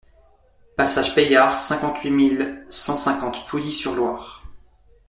Passage 0.77 1.13
Paillard, 1.13 1.59
cinquante-huit 1.59 2.09
mille 2.09 2.65
cent 2.69 2.95
cinquante 2.95 3.45
Pouilly-sur-Loire 3.45 4.41